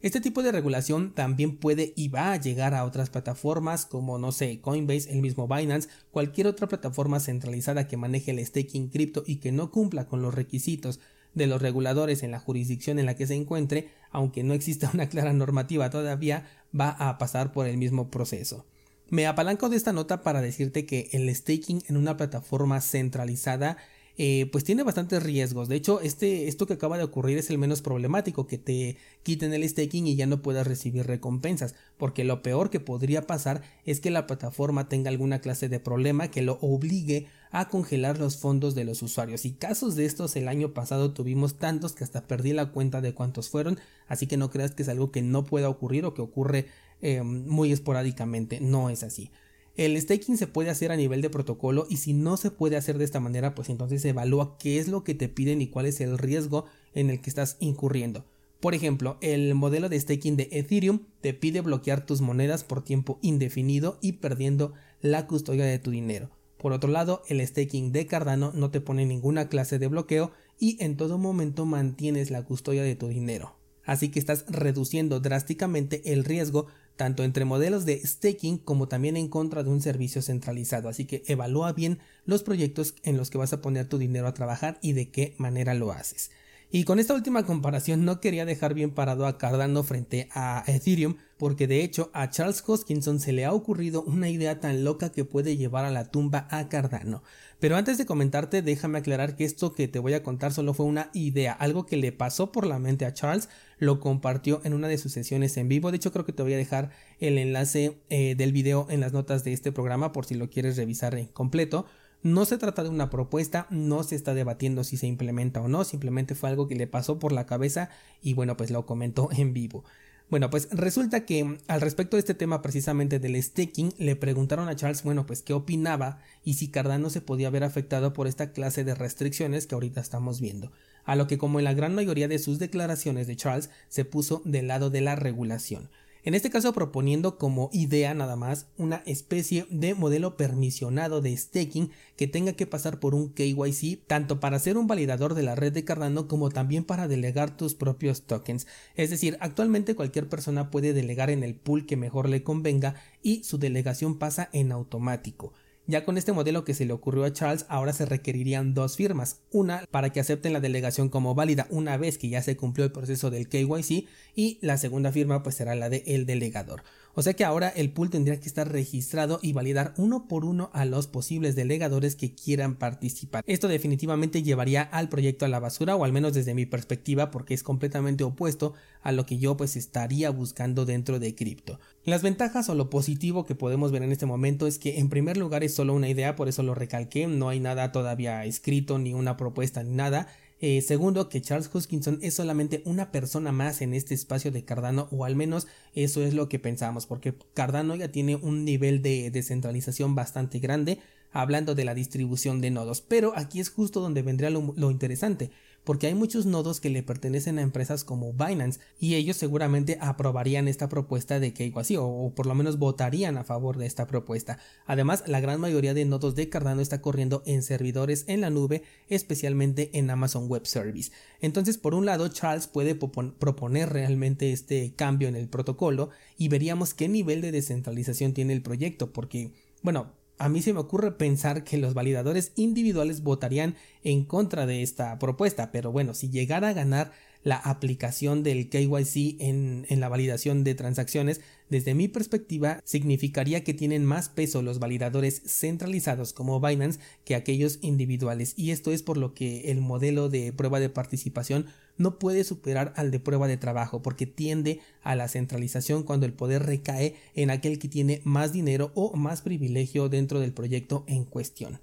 Este 0.03 0.21
tipo 0.21 0.43
de 0.43 0.51
regulación 0.51 1.15
también 1.15 1.57
puede 1.57 1.93
y 1.95 2.09
va 2.09 2.33
a 2.33 2.37
llegar 2.37 2.75
a 2.75 2.85
otras 2.85 3.09
plataformas 3.09 3.87
como 3.87 4.19
no 4.19 4.33
sé, 4.33 4.61
Coinbase, 4.61 5.13
el 5.13 5.21
mismo 5.21 5.47
Binance, 5.47 5.89
cualquier 6.11 6.49
otra 6.49 6.67
plataforma 6.67 7.21
centralizada 7.21 7.87
que 7.87 7.97
maneje 7.97 8.33
el 8.33 8.45
staking 8.45 8.89
cripto 8.89 9.23
y 9.25 9.37
que 9.37 9.53
no 9.53 9.71
cumpla 9.71 10.09
con 10.09 10.21
los 10.21 10.35
requisitos 10.35 10.99
de 11.35 11.47
los 11.47 11.63
reguladores 11.63 12.23
en 12.23 12.31
la 12.31 12.41
jurisdicción 12.41 12.99
en 12.99 13.07
la 13.07 13.15
que 13.15 13.27
se 13.27 13.35
encuentre, 13.35 13.91
aunque 14.11 14.43
no 14.43 14.55
exista 14.55 14.91
una 14.93 15.09
clara 15.09 15.33
normativa 15.33 15.91
todavía, 15.91 16.47
va 16.79 16.91
a 16.91 17.19
pasar 17.19 17.53
por 17.53 17.67
el 17.67 17.77
mismo 17.77 18.11
proceso. 18.11 18.67
Me 19.09 19.27
apalanco 19.27 19.69
de 19.69 19.77
esta 19.77 19.93
nota 19.93 20.23
para 20.23 20.41
decirte 20.41 20.87
que 20.87 21.11
el 21.13 21.35
staking 21.35 21.83
en 21.89 21.97
una 21.97 22.17
plataforma 22.17 22.81
centralizada 22.81 23.77
eh, 24.19 24.49
pues 24.53 24.65
tiene 24.65 24.83
bastantes 24.83 25.23
riesgos. 25.23 25.69
De 25.69 25.77
hecho, 25.77 26.01
este, 26.01 26.49
esto 26.49 26.67
que 26.67 26.75
acaba 26.75 26.99
de 26.99 27.05
ocurrir 27.05 27.39
es 27.39 27.51
el 27.51 27.59
menos 27.59 27.81
problemático, 27.81 28.47
que 28.47 28.59
te 28.59 28.99
quiten 29.23 29.53
el 29.55 29.67
staking 29.69 30.07
y 30.07 30.17
ya 30.17 30.27
no 30.27 30.43
puedas 30.43 30.67
recibir 30.67 31.07
recompensas, 31.07 31.75
porque 31.97 32.25
lo 32.25 32.43
peor 32.43 32.71
que 32.71 32.81
podría 32.81 33.27
pasar 33.27 33.63
es 33.85 34.01
que 34.01 34.11
la 34.11 34.27
plataforma 34.27 34.89
tenga 34.89 35.09
alguna 35.09 35.41
clase 35.41 35.69
de 35.69 35.81
problema 35.81 36.29
que 36.29 36.43
lo 36.43 36.59
obligue 36.61 37.27
a 37.51 37.69
congelar 37.69 38.19
los 38.19 38.37
fondos 38.37 38.75
de 38.75 38.85
los 38.85 39.03
usuarios. 39.03 39.45
Y 39.45 39.53
casos 39.53 39.95
de 39.95 40.05
estos 40.05 40.37
el 40.37 40.49
año 40.49 40.75
pasado 40.75 41.13
tuvimos 41.13 41.59
tantos 41.59 41.93
que 41.93 42.05
hasta 42.05 42.27
perdí 42.27 42.53
la 42.53 42.73
cuenta 42.73 43.01
de 43.01 43.15
cuántos 43.15 43.49
fueron, 43.49 43.79
así 44.09 44.27
que 44.27 44.37
no 44.37 44.51
creas 44.51 44.73
que 44.73 44.83
es 44.83 44.89
algo 44.89 45.11
que 45.11 45.23
no 45.23 45.45
pueda 45.45 45.69
ocurrir 45.69 46.05
o 46.05 46.15
que 46.15 46.23
ocurre 46.23 46.67
eh, 47.01 47.23
muy 47.23 47.73
esporádicamente, 47.73 48.61
no 48.61 48.91
es 48.91 49.03
así. 49.03 49.31
El 49.77 49.99
staking 50.01 50.37
se 50.37 50.47
puede 50.47 50.71
hacer 50.71 50.93
a 50.93 50.97
nivel 50.97 51.23
de 51.23 51.31
protocolo 51.31 51.87
y 51.89 51.97
si 51.97 52.13
no 52.13 52.37
se 52.37 52.51
puede 52.51 52.77
hacer 52.77 52.99
de 52.99 53.05
esta 53.05 53.21
manera, 53.21 53.55
pues 53.55 53.71
entonces 53.71 54.05
evalúa 54.05 54.59
qué 54.59 54.79
es 54.79 54.89
lo 54.89 55.03
que 55.03 55.15
te 55.15 55.29
piden 55.29 55.63
y 55.63 55.69
cuál 55.69 55.87
es 55.87 56.01
el 56.01 56.19
riesgo 56.19 56.67
en 56.95 57.09
el 57.09 57.21
que 57.23 57.31
estás 57.31 57.57
incurriendo. 57.59 58.27
Por 58.61 58.75
ejemplo, 58.75 59.17
el 59.23 59.55
modelo 59.55 59.89
de 59.89 59.99
staking 59.99 60.37
de 60.37 60.49
Ethereum 60.53 61.01
te 61.21 61.35
pide 61.35 61.63
bloquear 61.63 62.07
tus 62.07 62.21
monedas 62.21 62.65
por 62.65 62.85
tiempo 62.85 63.19
indefinido 63.23 63.99
y 64.01 64.13
perdiendo 64.13 64.75
la 65.01 65.27
custodia 65.27 65.65
de 65.65 65.79
tu 65.79 65.91
dinero. 65.91 66.31
Por 66.59 66.73
otro 66.73 66.89
lado, 66.91 67.23
el 67.27 67.45
staking 67.45 67.91
de 67.91 68.07
Cardano 68.07 68.53
no 68.55 68.71
te 68.71 68.81
pone 68.81 69.05
ninguna 69.05 69.49
clase 69.49 69.81
de 69.81 69.89
bloqueo 69.89 70.31
y 70.61 70.77
en 70.81 70.97
todo 70.97 71.19
momento 71.19 71.67
mantienes 71.67 72.31
la 72.31 72.45
custodia 72.45 72.85
de 72.85 72.95
tu 72.95 73.09
dinero. 73.09 73.57
Así 73.85 74.11
que 74.11 74.21
estás 74.21 74.45
reduciendo 74.49 75.19
drásticamente 75.19 76.13
el 76.13 76.23
riesgo 76.23 76.67
tanto 77.03 77.25
entre 77.25 77.45
modelos 77.45 77.85
de 77.85 77.99
staking 78.07 78.59
como 78.59 78.87
también 78.87 79.17
en 79.17 79.27
contra 79.27 79.65
de 79.65 79.71
un 79.71 79.83
servicio 79.83 80.23
centralizado. 80.23 80.89
Así 80.89 81.05
que 81.05 81.25
evalúa 81.27 81.73
bien 81.73 81.99
los 82.27 82.45
proyectos 82.45 82.95
en 83.03 83.17
los 83.17 83.29
que 83.29 83.39
vas 83.39 83.53
a 83.53 83.61
poner 83.61 83.89
tu 83.89 83.99
dinero 83.99 84.29
a 84.29 84.35
trabajar 84.35 84.79
y 84.83 84.93
de 84.93 85.11
qué 85.11 85.35
manera 85.37 85.75
lo 85.75 85.91
haces. 85.91 86.31
Y 86.75 86.85
con 86.85 86.99
esta 86.99 87.13
última 87.13 87.45
comparación 87.45 88.07
no 88.07 88.19
quería 88.19 88.47
dejar 88.47 88.73
bien 88.73 88.93
parado 88.93 89.27
a 89.27 89.37
Cardano 89.37 89.83
frente 89.83 90.31
a 90.33 90.65
Ethereum, 90.67 91.17
porque 91.37 91.67
de 91.67 91.85
hecho 91.85 92.11
a 92.15 92.31
Charles 92.31 92.65
Hoskinson 92.67 93.21
se 93.21 93.35
le 93.35 93.45
ha 93.45 93.53
ocurrido 93.53 94.03
una 94.05 94.31
idea 94.31 94.59
tan 94.59 94.83
loca 94.83 95.13
que 95.13 95.27
puede 95.27 95.59
llevar 95.59 95.85
a 95.85 95.91
la 95.91 96.11
tumba 96.11 96.49
a 96.51 96.71
Cardano. 96.71 97.23
Pero 97.61 97.77
antes 97.77 97.99
de 97.99 98.07
comentarte, 98.07 98.63
déjame 98.63 99.01
aclarar 99.01 99.37
que 99.37 99.45
esto 99.45 99.75
que 99.75 99.87
te 99.87 99.99
voy 99.99 100.15
a 100.15 100.23
contar 100.23 100.55
solo 100.55 100.73
fue 100.73 100.87
una 100.87 101.11
idea, 101.13 101.53
algo 101.53 101.85
que 101.85 101.99
le 101.99 102.11
pasó 102.11 102.53
por 102.53 102.67
la 102.67 102.79
mente 102.79 103.05
a 103.05 103.13
Charles, 103.13 103.51
lo 103.77 104.01
compartió 104.01 104.63
en 104.65 104.73
una 104.73 104.89
de 104.89 104.97
sus 104.97 105.13
sesiones 105.13 105.59
en 105.59 105.69
vivo. 105.69 105.91
De 105.91 105.99
hecho, 105.99 106.11
creo 106.11 106.25
que 106.25 106.33
te 106.33 106.43
voy 106.43 106.55
a 106.55 106.57
dejar 106.57 106.89
el 107.21 107.37
enlace 107.37 107.99
eh, 108.09 108.35
del 108.35 108.53
video 108.53 108.87
en 108.89 109.01
las 109.01 109.13
notas 109.13 109.45
de 109.45 109.53
este 109.53 109.73
programa 109.73 110.13
por 110.13 110.25
si 110.25 110.37
lo 110.37 110.49
quieres 110.49 110.79
revisar 110.79 111.15
en 111.17 111.27
completo. 111.27 111.85
No 112.23 112.45
se 112.45 112.57
trata 112.57 112.85
de 112.85 112.89
una 112.89 113.11
propuesta, 113.11 113.67
no 113.71 114.05
se 114.05 114.15
está 114.15 114.33
debatiendo 114.33 114.85
si 114.85 114.97
se 114.97 115.09
implementa 115.09 115.61
o 115.61 115.67
no, 115.67 115.83
simplemente 115.83 116.37
fue 116.37 116.51
algo 116.51 116.69
que 116.69 116.77
le 116.77 116.87
pasó 116.87 117.19
por 117.19 117.33
la 117.33 117.47
cabeza 117.47 117.91
y 118.23 118.35
bueno, 118.35 118.57
pues 118.57 118.71
lo 118.71 118.87
comentó 118.87 119.29
en 119.33 119.53
vivo. 119.53 119.83
Bueno, 120.31 120.49
pues 120.49 120.69
resulta 120.71 121.27
que 121.27 121.59
al 121.67 121.81
respecto 121.81 122.17
de 122.17 122.21
este 122.21 122.35
tema 122.35 122.63
precisamente 122.63 123.19
del 123.19 123.43
staking, 123.43 123.93
le 123.99 124.15
preguntaron 124.15 124.69
a 124.69 124.77
Charles, 124.77 125.03
bueno, 125.03 125.27
pues 125.27 125.43
qué 125.43 125.53
opinaba 125.53 126.21
y 126.45 126.55
si 126.55 126.69
Cardano 126.69 127.11
se 127.11 127.21
podía 127.21 127.51
ver 127.51 127.65
afectado 127.65 128.13
por 128.13 128.29
esta 128.29 128.53
clase 128.53 128.85
de 128.85 128.95
restricciones 128.95 129.67
que 129.67 129.75
ahorita 129.75 130.01
estamos 130.01 130.41
viendo. 130.41 130.71
A 131.05 131.17
lo 131.17 131.27
que 131.27 131.39
como 131.39 131.59
en 131.59 131.65
la 131.65 131.75
gran 131.75 131.95
mayoría 131.95 132.29
de 132.29 132.39
sus 132.39 132.61
declaraciones 132.61 133.27
de 133.27 133.35
Charles 133.35 133.69
se 133.89 134.05
puso 134.05 134.43
del 134.45 134.69
lado 134.69 134.91
de 134.91 135.01
la 135.01 135.17
regulación 135.17 135.91
en 136.25 136.35
este 136.35 136.51
caso 136.51 136.73
proponiendo 136.73 137.37
como 137.37 137.69
idea 137.73 138.15
nada 138.15 138.37
más 138.37 138.69
una 138.77 139.03
especie 139.07 139.67
de 139.71 139.95
modelo 139.95 140.37
permisionado 140.37 141.21
de 141.21 141.37
staking 141.37 141.91
que 142.17 142.29
tenga 142.29 142.53
que 142.53 142.67
pasar 142.67 143.01
por 143.01 143.15
un 143.15 143.31
KYC 143.31 144.07
tanto 144.07 144.39
para 144.39 144.59
ser 144.59 144.79
un 144.79 144.87
validador 144.87 145.35
de 145.35 145.43
la 145.43 145.55
red 145.55 145.73
de 145.73 145.85
Cardano 145.85 146.29
como 146.29 146.51
también 146.51 146.85
para 146.85 147.09
delegar 147.09 147.57
tus 147.57 147.75
propios 147.75 148.23
tokens. 148.23 148.67
Es 148.95 149.11
decir, 149.11 149.37
actualmente 149.41 149.97
cualquier 149.97 150.29
persona 150.29 150.71
puede 150.71 150.93
delegar 150.93 151.31
en 151.31 151.43
el 151.43 151.55
pool 151.55 151.87
que 151.87 151.97
mejor 151.97 152.29
le 152.29 152.43
convenga 152.43 152.95
y 153.23 153.43
su 153.45 153.59
delegación 153.59 154.19
pasa 154.19 154.49
en 154.53 154.73
automático. 154.73 155.53
Ya 155.87 156.05
con 156.05 156.17
este 156.17 156.33
modelo 156.33 156.65
que 156.65 156.75
se 156.75 156.87
le 156.87 156.93
ocurrió 156.93 157.25
a 157.25 157.33
Charles, 157.33 157.67
ahora 157.69 157.93
se 157.93 158.07
requerirían 158.07 158.73
dos 158.73 158.97
firmas, 158.97 159.41
una 159.51 159.85
para 159.91 160.11
que 160.11 160.21
acepten 160.21 160.53
la 160.53 160.61
delegación 160.61 161.09
como 161.09 161.35
válida 161.35 161.67
una 161.71 161.97
vez 161.97 162.19
que 162.19 162.29
ya 162.29 162.41
se 162.41 162.57
cumplió 162.57 162.85
el 162.85 162.93
proceso 162.93 163.31
del 163.31 163.49
KYC 163.49 164.07
y 164.37 164.59
la 164.61 164.79
segunda 164.79 165.11
firma 165.11 165.43
pues 165.43 165.57
será 165.57 165.75
la 165.75 165.89
de 165.89 166.05
el 166.07 166.25
delegador. 166.25 166.85
O 167.15 167.23
sea 167.23 167.35
que 167.35 167.45
ahora 167.45 167.69
el 167.69 167.91
pool 167.91 168.11
tendría 168.11 168.41
que 168.41 168.49
estar 168.49 168.71
registrado 168.71 169.39
y 169.43 169.53
validar 169.53 169.93
uno 169.97 170.29
por 170.29 170.45
uno 170.45 170.71
a 170.73 170.85
los 170.85 171.07
posibles 171.07 171.55
delegadores 171.55 172.17
que 172.17 172.35
quieran 172.35 172.77
participar. 172.77 173.45
Esto 173.47 173.69
definitivamente 173.69 174.43
llevaría 174.43 174.83
al 174.83 175.09
proyecto 175.09 175.45
a 175.45 175.49
la 175.49 175.61
basura 175.61 175.95
o 175.95 176.05
al 176.05 176.13
menos 176.13 176.33
desde 176.33 176.55
mi 176.55 176.65
perspectiva 176.65 177.31
porque 177.31 177.55
es 177.55 177.63
completamente 177.63 178.25
opuesto 178.25 178.73
a 179.03 179.13
lo 179.13 179.27
que 179.27 179.39
yo 179.39 179.57
pues 179.57 179.77
estaría 179.77 180.31
buscando 180.31 180.87
dentro 180.87 181.19
de 181.19 181.35
cripto. 181.35 181.79
Las 182.05 182.23
ventajas 182.23 182.69
o 182.69 182.75
lo 182.75 182.89
positivo 182.89 183.45
que 183.45 183.55
podemos 183.55 183.93
ver 183.93 184.03
en 184.03 184.13
este 184.13 184.27
momento 184.27 184.67
es 184.67 184.79
que 184.79 184.99
en 184.99 185.09
primer 185.09 185.37
lugar 185.37 185.65
es 185.65 185.75
solo 185.75 185.95
una 185.95 186.09
idea, 186.09 186.35
por 186.35 186.49
eso 186.49 186.63
lo 186.63 186.75
recalqué, 186.75 187.27
no 187.27 187.49
hay 187.49 187.61
nada 187.61 187.93
todavía 187.93 188.45
escrito 188.45 188.99
ni 188.99 189.13
una 189.13 189.37
propuesta 189.37 189.83
ni 189.83 189.95
nada 189.95 190.29
eh, 190.65 190.81
segundo, 190.81 191.29
que 191.29 191.43
Charles 191.43 191.69
Hoskinson 191.73 192.21
es 192.23 192.35
solamente 192.35 192.83
una 192.85 193.11
persona 193.11 193.51
más 193.51 193.83
en 193.83 193.95
este 193.95 194.15
espacio 194.15 194.53
de 194.53 194.65
Cardano, 194.65 195.09
o 195.11 195.25
al 195.25 195.35
menos 195.35 195.67
eso 195.93 196.23
es 196.23 196.35
lo 196.35 196.49
que 196.49 196.61
pensamos, 196.61 197.07
porque 197.07 197.35
Cardano 197.53 197.97
ya 197.97 198.13
tiene 198.13 198.37
un 198.37 198.65
nivel 198.65 199.03
de 199.03 199.33
descentralización 199.33 200.15
bastante 200.15 200.61
grande, 200.61 201.01
hablando 201.33 201.75
de 201.75 201.85
la 201.85 201.95
distribución 201.95 202.61
de 202.61 202.71
nodos. 202.71 203.01
Pero 203.01 203.33
aquí 203.35 203.59
es 203.59 203.71
justo 203.71 204.01
donde 204.01 204.23
vendría 204.23 204.51
lo, 204.51 204.91
interesante, 204.93 205.51
porque 205.85 206.07
hay 206.07 206.15
muchos 206.15 206.47
nodos 206.47 206.81
que 206.81 206.91
le 206.91 207.03
pertenecen 207.03 207.59
a 207.59 207.63
empresas 207.63 208.05
como 208.05 208.33
Binance 208.33 208.81
y 208.99 209.15
ellos 209.15 209.37
seguramente 209.37 209.99
aprobarían 210.01 210.69
esta 210.69 210.89
propuesta 210.89 211.41
de 211.41 211.53
KYC 211.53 211.99
o, 211.99 212.07
o 212.07 212.35
por 212.35 212.47
lo 212.47 212.55
menos 212.55 212.79
votarían 212.79 213.37
a 213.37 213.45
favor 213.45 213.79
de 213.79 213.87
esta 213.87 214.07
propuesta. 214.07 214.59
Además, 214.87 215.25
la 215.27 215.41
gran 215.41 215.61
mayoría 215.61 215.95
de 215.95 216.05
nodos 216.05 216.35
de 216.35 216.49
Cardano 216.49 216.81
está 216.81 217.01
corriendo 217.01 217.43
en 217.47 217.63
servidores 217.63 218.25
en 218.29 218.41
la 218.41 218.51
nube, 218.51 218.83
especialmente 219.09 219.91
en 219.95 220.11
Amazon 220.11 220.49
Web 220.49 220.67
Service. 220.67 221.11
Entonces, 221.41 221.79
por 221.79 221.95
un 221.95 222.07
lado, 222.07 222.29
Charles 222.29 222.67
puede 222.67 222.95
proponer 222.95 223.91
realmente 223.91 224.53
este 224.53 224.95
cambio 224.95 225.29
en 225.29 225.37
el 225.37 225.49
protocolo 225.49 226.11
y 226.39 226.49
veríamos 226.49 226.95
qué 226.95 227.09
nivel 227.09 227.41
de 227.41 227.53
descentralización 227.53 228.33
tiene 228.33 228.53
el 228.53 228.63
proyecto, 228.63 229.13
porque, 229.13 229.53
bueno, 229.83 230.13
a 230.43 230.49
mí 230.49 230.61
se 230.61 230.73
me 230.73 230.81
ocurre 230.81 231.13
pensar 231.13 231.63
que 231.63 231.79
los 231.79 231.95
validadores 231.95 232.51
individuales 232.57 233.23
votarían 233.23 233.77
en 234.03 234.25
contra 234.25 234.67
de 234.67 234.83
esta 234.83 235.17
propuesta, 235.21 235.71
pero 235.71 235.93
bueno, 235.93 236.15
si 236.15 236.31
llegara 236.31 236.71
a 236.71 236.73
ganar 236.73 237.13
la 237.45 237.57
aplicación 237.57 238.43
del 238.43 238.69
KYC 238.69 239.41
en, 239.41 239.87
la 240.01 240.09
validación 240.09 240.65
de 240.65 240.75
transacciones, 240.75 241.41
desde 241.69 241.95
mi 241.95 242.09
perspectiva, 242.09 242.81
significaría 242.85 243.65
que 243.65 243.75
tienen 243.75 244.05
más 244.05 244.29
peso 244.29 244.63
los 244.63 244.79
validadores 244.79 245.43
centralizados 245.47 246.33
como 246.33 246.61
Binance 246.61 247.01
que 247.25 247.35
aquellos 247.35 247.79
individuales. 247.83 248.55
Y 248.57 248.71
esto 248.71 248.93
es 248.93 249.03
por 249.03 249.17
lo 249.17 249.35
que 249.35 249.71
el 249.71 249.81
modelo 249.81 250.29
de 250.29 250.53
prueba 250.53 250.81
de 250.81 250.89
participación 250.89 251.67
no 251.97 252.19
puede 252.19 252.45
superar 252.45 252.93
al 252.97 253.11
de 253.11 253.21
prueba 253.21 253.49
de 253.49 253.57
trabajo, 253.57 254.03
porque 254.03 254.27
tiende 254.27 254.81
a 255.03 255.15
la 255.17 255.29
centralización 255.29 256.03
cuando 256.03 256.27
el 256.27 256.33
poder 256.33 256.65
recae 256.65 257.17
en 257.35 257.51
aquel 257.51 257.79
que 257.79 257.89
tiene 257.89 258.21
más 258.25 258.53
dinero 258.53 258.93
o 258.95 259.17
más 259.17 259.43
privilegio 259.43 260.09
dentro 260.09 260.41
del 260.41 260.53
proyecto 260.53 261.05
en 261.07 261.25
cuestión. 261.25 261.81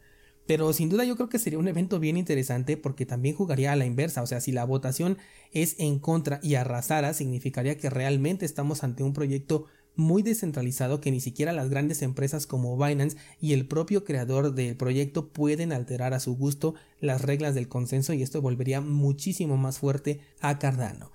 Pero 0.50 0.74
sin 0.74 0.90
duda 0.90 1.04
yo 1.06 1.16
creo 1.16 1.30
que 1.30 1.38
sería 1.38 1.60
un 1.60 1.68
evento 1.68 2.00
bien 2.00 2.18
interesante 2.18 2.76
porque 2.76 3.06
también 3.06 3.36
jugaría 3.36 3.72
a 3.72 3.76
la 3.76 3.86
inversa, 3.86 4.24
o 4.24 4.26
sea, 4.26 4.42
si 4.42 4.52
la 4.52 4.66
votación 4.66 5.20
es 5.52 5.76
en 5.78 6.00
contra 6.00 6.40
y 6.42 6.56
arrasara, 6.56 7.14
significaría 7.14 7.78
que 7.78 7.92
realmente 7.92 8.48
estamos 8.48 8.84
ante 8.84 9.04
un 9.04 9.14
proyecto 9.14 9.68
muy 9.96 10.24
descentralizado 10.24 11.02
que 11.02 11.12
ni 11.12 11.20
siquiera 11.20 11.54
las 11.54 11.70
grandes 11.70 12.02
empresas 12.02 12.48
como 12.48 12.76
Binance 12.84 13.16
y 13.40 13.54
el 13.54 13.68
propio 13.68 14.04
creador 14.04 14.56
del 14.56 14.76
proyecto 14.76 15.28
pueden 15.28 15.72
alterar 15.72 16.16
a 16.16 16.20
su 16.20 16.36
gusto 16.36 16.74
las 17.00 17.22
reglas 17.22 17.54
del 17.54 17.68
consenso 17.68 18.14
y 18.14 18.24
esto 18.24 18.42
volvería 18.42 18.82
muchísimo 18.82 19.56
más 19.56 19.78
fuerte 19.78 20.20
a 20.42 20.58
Cardano. 20.58 21.12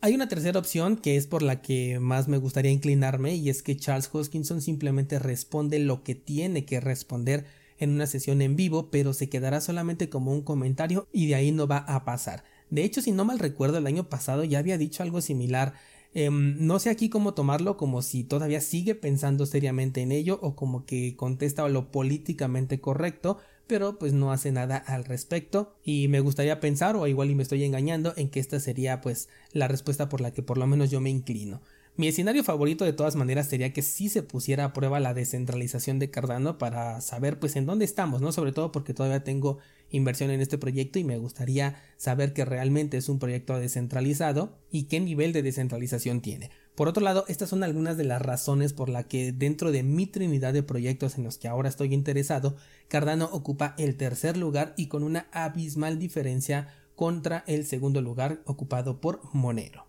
Hay 0.00 0.14
una 0.14 0.28
tercera 0.28 0.58
opción 0.58 0.96
que 0.96 1.18
es 1.18 1.26
por 1.26 1.42
la 1.42 1.60
que 1.60 2.00
más 2.00 2.26
me 2.26 2.38
gustaría 2.38 2.70
inclinarme 2.70 3.34
y 3.34 3.50
es 3.50 3.62
que 3.62 3.76
Charles 3.76 4.08
Hoskinson 4.10 4.62
simplemente 4.62 5.18
responde 5.18 5.78
lo 5.78 6.02
que 6.02 6.14
tiene 6.14 6.64
que 6.64 6.80
responder 6.80 7.44
en 7.78 7.90
una 7.90 8.06
sesión 8.06 8.42
en 8.42 8.56
vivo, 8.56 8.90
pero 8.90 9.12
se 9.12 9.28
quedará 9.28 9.60
solamente 9.60 10.08
como 10.08 10.32
un 10.32 10.42
comentario 10.42 11.06
y 11.12 11.26
de 11.28 11.34
ahí 11.34 11.52
no 11.52 11.66
va 11.66 11.78
a 11.78 12.04
pasar. 12.04 12.44
De 12.70 12.84
hecho, 12.84 13.00
si 13.00 13.12
no 13.12 13.24
mal 13.24 13.38
recuerdo, 13.38 13.78
el 13.78 13.86
año 13.86 14.08
pasado 14.08 14.44
ya 14.44 14.58
había 14.58 14.78
dicho 14.78 15.02
algo 15.02 15.20
similar. 15.20 15.74
Em, 16.14 16.56
no 16.66 16.78
sé 16.78 16.90
aquí 16.90 17.08
cómo 17.08 17.34
tomarlo, 17.34 17.76
como 17.76 18.02
si 18.02 18.24
todavía 18.24 18.60
sigue 18.60 18.94
pensando 18.94 19.46
seriamente 19.46 20.00
en 20.00 20.12
ello 20.12 20.38
o 20.42 20.56
como 20.56 20.84
que 20.84 21.16
contesta 21.16 21.68
lo 21.68 21.90
políticamente 21.90 22.80
correcto, 22.80 23.38
pero 23.66 23.98
pues 23.98 24.14
no 24.14 24.32
hace 24.32 24.50
nada 24.50 24.76
al 24.78 25.04
respecto 25.04 25.76
y 25.84 26.08
me 26.08 26.20
gustaría 26.20 26.60
pensar 26.60 26.96
o 26.96 27.06
igual 27.06 27.30
y 27.30 27.34
me 27.34 27.42
estoy 27.42 27.64
engañando 27.64 28.14
en 28.16 28.30
que 28.30 28.40
esta 28.40 28.58
sería 28.60 29.00
pues 29.00 29.28
la 29.52 29.68
respuesta 29.68 30.08
por 30.08 30.20
la 30.20 30.32
que 30.32 30.42
por 30.42 30.58
lo 30.58 30.66
menos 30.66 30.90
yo 30.90 31.00
me 31.00 31.10
inclino. 31.10 31.60
Mi 31.98 32.06
escenario 32.06 32.44
favorito 32.44 32.84
de 32.84 32.92
todas 32.92 33.16
maneras 33.16 33.48
sería 33.48 33.72
que 33.72 33.82
sí 33.82 34.08
se 34.08 34.22
pusiera 34.22 34.66
a 34.66 34.72
prueba 34.72 35.00
la 35.00 35.14
descentralización 35.14 35.98
de 35.98 36.12
Cardano 36.12 36.56
para 36.56 37.00
saber 37.00 37.40
pues 37.40 37.56
en 37.56 37.66
dónde 37.66 37.84
estamos, 37.84 38.20
¿no? 38.20 38.30
Sobre 38.30 38.52
todo 38.52 38.70
porque 38.70 38.94
todavía 38.94 39.24
tengo 39.24 39.58
inversión 39.90 40.30
en 40.30 40.40
este 40.40 40.58
proyecto 40.58 41.00
y 41.00 41.04
me 41.04 41.18
gustaría 41.18 41.82
saber 41.96 42.34
que 42.34 42.44
realmente 42.44 42.98
es 42.98 43.08
un 43.08 43.18
proyecto 43.18 43.58
descentralizado 43.58 44.56
y 44.70 44.84
qué 44.84 45.00
nivel 45.00 45.32
de 45.32 45.42
descentralización 45.42 46.20
tiene. 46.20 46.52
Por 46.76 46.86
otro 46.86 47.02
lado, 47.02 47.24
estas 47.26 47.48
son 47.48 47.64
algunas 47.64 47.96
de 47.96 48.04
las 48.04 48.22
razones 48.22 48.74
por 48.74 48.90
las 48.90 49.06
que 49.06 49.32
dentro 49.32 49.72
de 49.72 49.82
mi 49.82 50.06
trinidad 50.06 50.52
de 50.52 50.62
proyectos 50.62 51.18
en 51.18 51.24
los 51.24 51.36
que 51.36 51.48
ahora 51.48 51.68
estoy 51.68 51.92
interesado, 51.94 52.54
Cardano 52.86 53.28
ocupa 53.32 53.74
el 53.76 53.96
tercer 53.96 54.36
lugar 54.36 54.72
y 54.76 54.86
con 54.86 55.02
una 55.02 55.26
abismal 55.32 55.98
diferencia 55.98 56.68
contra 56.94 57.42
el 57.48 57.66
segundo 57.66 58.00
lugar 58.02 58.40
ocupado 58.44 59.00
por 59.00 59.18
Monero. 59.32 59.87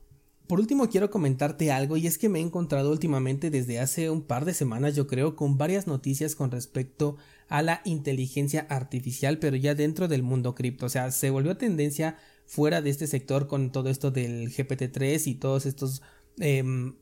Por 0.49 0.59
último 0.59 0.89
quiero 0.89 1.11
comentarte 1.11 1.71
algo 1.71 1.95
y 1.95 2.07
es 2.07 2.17
que 2.17 2.27
me 2.27 2.39
he 2.39 2.41
encontrado 2.41 2.89
últimamente 2.89 3.51
desde 3.51 3.79
hace 3.79 4.09
un 4.09 4.23
par 4.23 4.45
de 4.45 4.55
semanas 4.55 4.95
yo 4.95 5.05
creo 5.05 5.35
con 5.35 5.59
varias 5.59 5.85
noticias 5.85 6.33
con 6.33 6.49
respecto 6.49 7.17
a 7.49 7.61
la 7.61 7.81
inteligencia 7.85 8.65
artificial 8.67 9.37
pero 9.37 9.57
ya 9.57 9.75
dentro 9.75 10.07
del 10.07 10.23
mundo 10.23 10.55
cripto. 10.55 10.87
O 10.87 10.89
sea 10.89 11.11
se 11.11 11.29
volvió 11.29 11.55
tendencia 11.55 12.17
fuera 12.47 12.81
de 12.81 12.89
este 12.89 13.05
sector 13.05 13.45
con 13.45 13.71
todo 13.71 13.91
esto 13.91 14.09
del 14.09 14.51
GPT-3 14.51 15.27
y 15.27 15.35
todos 15.35 15.67
estos 15.67 16.01
em, 16.39 16.95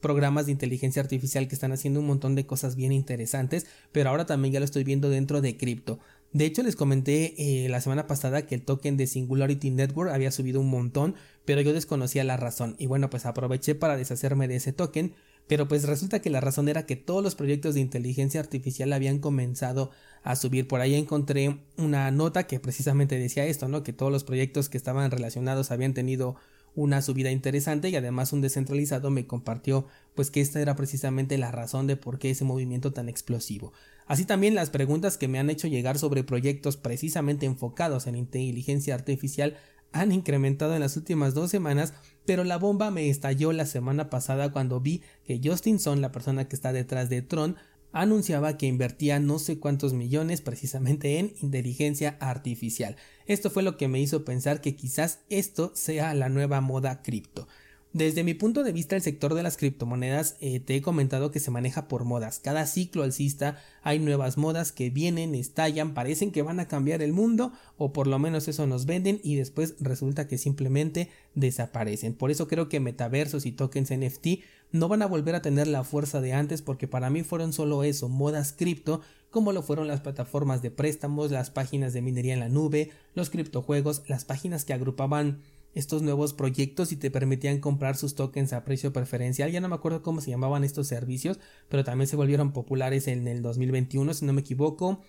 programas 0.00 0.46
de 0.46 0.52
inteligencia 0.52 1.02
artificial 1.02 1.46
que 1.46 1.56
están 1.56 1.72
haciendo 1.72 2.00
un 2.00 2.06
montón 2.06 2.34
de 2.34 2.46
cosas 2.46 2.74
bien 2.74 2.90
interesantes 2.90 3.66
pero 3.92 4.08
ahora 4.08 4.24
también 4.24 4.54
ya 4.54 4.60
lo 4.60 4.64
estoy 4.64 4.82
viendo 4.82 5.10
dentro 5.10 5.42
de 5.42 5.58
cripto 5.58 5.98
de 6.34 6.46
hecho, 6.46 6.64
les 6.64 6.74
comenté 6.74 7.34
eh, 7.38 7.68
la 7.68 7.80
semana 7.80 8.08
pasada 8.08 8.44
que 8.44 8.56
el 8.56 8.62
token 8.62 8.96
de 8.96 9.06
Singularity 9.06 9.70
Network 9.70 10.10
había 10.10 10.32
subido 10.32 10.60
un 10.60 10.68
montón, 10.68 11.14
pero 11.44 11.60
yo 11.60 11.72
desconocía 11.72 12.24
la 12.24 12.36
razón. 12.36 12.74
Y 12.76 12.86
bueno, 12.86 13.08
pues 13.08 13.24
aproveché 13.24 13.76
para 13.76 13.96
deshacerme 13.96 14.48
de 14.48 14.56
ese 14.56 14.72
token, 14.72 15.14
pero 15.46 15.68
pues 15.68 15.84
resulta 15.84 16.18
que 16.18 16.30
la 16.30 16.40
razón 16.40 16.68
era 16.68 16.86
que 16.86 16.96
todos 16.96 17.22
los 17.22 17.36
proyectos 17.36 17.74
de 17.74 17.82
inteligencia 17.82 18.40
artificial 18.40 18.92
habían 18.92 19.20
comenzado 19.20 19.92
a 20.24 20.34
subir. 20.34 20.66
Por 20.66 20.80
ahí 20.80 20.96
encontré 20.96 21.60
una 21.76 22.10
nota 22.10 22.48
que 22.48 22.58
precisamente 22.58 23.16
decía 23.16 23.46
esto, 23.46 23.68
¿no? 23.68 23.84
Que 23.84 23.92
todos 23.92 24.10
los 24.10 24.24
proyectos 24.24 24.68
que 24.68 24.76
estaban 24.76 25.12
relacionados 25.12 25.70
habían 25.70 25.94
tenido 25.94 26.34
una 26.74 27.02
subida 27.02 27.30
interesante 27.30 27.88
y 27.88 27.96
además 27.96 28.32
un 28.32 28.40
descentralizado 28.40 29.10
me 29.10 29.26
compartió 29.26 29.86
pues 30.14 30.30
que 30.30 30.40
esta 30.40 30.60
era 30.60 30.76
precisamente 30.76 31.38
la 31.38 31.52
razón 31.52 31.86
de 31.86 31.96
por 31.96 32.18
qué 32.18 32.30
ese 32.30 32.44
movimiento 32.44 32.92
tan 32.92 33.08
explosivo. 33.08 33.72
Así 34.06 34.24
también 34.24 34.54
las 34.54 34.70
preguntas 34.70 35.16
que 35.16 35.28
me 35.28 35.38
han 35.38 35.50
hecho 35.50 35.68
llegar 35.68 35.98
sobre 35.98 36.24
proyectos 36.24 36.76
precisamente 36.76 37.46
enfocados 37.46 38.06
en 38.06 38.16
inteligencia 38.16 38.94
artificial 38.94 39.56
han 39.92 40.10
incrementado 40.10 40.74
en 40.74 40.80
las 40.80 40.96
últimas 40.96 41.34
dos 41.34 41.50
semanas, 41.50 41.94
pero 42.26 42.42
la 42.42 42.58
bomba 42.58 42.90
me 42.90 43.08
estalló 43.08 43.52
la 43.52 43.64
semana 43.64 44.10
pasada 44.10 44.50
cuando 44.50 44.80
vi 44.80 45.02
que 45.24 45.40
Justin 45.42 45.78
Son, 45.78 46.00
la 46.00 46.10
persona 46.10 46.48
que 46.48 46.56
está 46.56 46.72
detrás 46.72 47.08
de 47.08 47.22
Tron, 47.22 47.56
anunciaba 47.94 48.58
que 48.58 48.66
invertía 48.66 49.20
no 49.20 49.38
sé 49.38 49.58
cuántos 49.58 49.94
millones 49.94 50.42
precisamente 50.42 51.18
en 51.18 51.32
inteligencia 51.40 52.18
artificial. 52.20 52.96
Esto 53.26 53.50
fue 53.50 53.62
lo 53.62 53.76
que 53.76 53.88
me 53.88 54.00
hizo 54.00 54.24
pensar 54.24 54.60
que 54.60 54.74
quizás 54.74 55.20
esto 55.30 55.72
sea 55.74 56.12
la 56.12 56.28
nueva 56.28 56.60
moda 56.60 57.02
cripto. 57.02 57.46
Desde 57.94 58.24
mi 58.24 58.34
punto 58.34 58.64
de 58.64 58.72
vista, 58.72 58.96
el 58.96 59.02
sector 59.02 59.34
de 59.34 59.44
las 59.44 59.56
criptomonedas 59.56 60.36
eh, 60.40 60.58
te 60.58 60.74
he 60.74 60.82
comentado 60.82 61.30
que 61.30 61.38
se 61.38 61.52
maneja 61.52 61.86
por 61.86 62.04
modas. 62.04 62.40
Cada 62.40 62.66
ciclo 62.66 63.04
alcista 63.04 63.62
hay 63.84 64.00
nuevas 64.00 64.36
modas 64.36 64.72
que 64.72 64.90
vienen, 64.90 65.36
estallan, 65.36 65.94
parecen 65.94 66.32
que 66.32 66.42
van 66.42 66.58
a 66.58 66.66
cambiar 66.66 67.02
el 67.02 67.12
mundo 67.12 67.52
o 67.78 67.92
por 67.92 68.08
lo 68.08 68.18
menos 68.18 68.48
eso 68.48 68.66
nos 68.66 68.84
venden 68.84 69.20
y 69.22 69.36
después 69.36 69.76
resulta 69.78 70.26
que 70.26 70.38
simplemente 70.38 71.08
desaparecen. 71.36 72.14
Por 72.14 72.32
eso 72.32 72.48
creo 72.48 72.68
que 72.68 72.80
metaversos 72.80 73.46
y 73.46 73.52
tokens 73.52 73.92
NFT 73.92 74.40
no 74.72 74.88
van 74.88 75.02
a 75.02 75.06
volver 75.06 75.36
a 75.36 75.42
tener 75.42 75.68
la 75.68 75.84
fuerza 75.84 76.20
de 76.20 76.32
antes 76.32 76.62
porque 76.62 76.88
para 76.88 77.10
mí 77.10 77.22
fueron 77.22 77.52
solo 77.52 77.84
eso, 77.84 78.08
modas 78.08 78.52
cripto 78.52 79.02
como 79.30 79.52
lo 79.52 79.62
fueron 79.62 79.86
las 79.86 80.00
plataformas 80.00 80.62
de 80.62 80.72
préstamos, 80.72 81.30
las 81.30 81.50
páginas 81.50 81.92
de 81.92 82.02
minería 82.02 82.34
en 82.34 82.40
la 82.40 82.48
nube, 82.48 82.90
los 83.14 83.30
criptojuegos, 83.30 84.02
las 84.08 84.24
páginas 84.24 84.64
que 84.64 84.72
agrupaban 84.72 85.42
estos 85.74 86.02
nuevos 86.02 86.32
proyectos 86.34 86.92
y 86.92 86.96
te 86.96 87.10
permitían 87.10 87.60
comprar 87.60 87.96
sus 87.96 88.14
tokens 88.14 88.52
a 88.52 88.64
precio 88.64 88.92
preferencial. 88.92 89.50
Ya 89.50 89.60
no 89.60 89.68
me 89.68 89.74
acuerdo 89.74 90.02
cómo 90.02 90.20
se 90.20 90.30
llamaban 90.30 90.64
estos 90.64 90.86
servicios, 90.86 91.38
pero 91.68 91.84
también 91.84 92.08
se 92.08 92.16
volvieron 92.16 92.52
populares 92.52 93.08
en 93.08 93.26
el 93.28 93.42
2021, 93.42 94.14
si 94.14 94.24
no 94.24 94.32
me 94.32 94.40
equivoco. 94.40 95.02